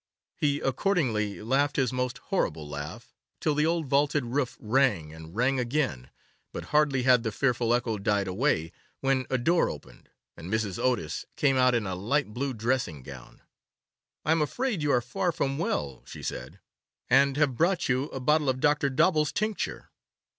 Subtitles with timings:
[0.35, 5.59] He accordingly laughed his most horrible laugh, till the old vaulted roof rang and rang
[5.59, 6.09] again,
[6.51, 10.79] but hardly had the fearful echo died away when a door opened, and Mrs.
[10.83, 13.43] Otis came out in a light blue dressing gown.
[14.25, 16.59] 'I am afraid you are far from well,' she said,
[17.07, 18.89] 'and have brought you a bottle of Dr.
[18.89, 19.91] Dobell's tincture.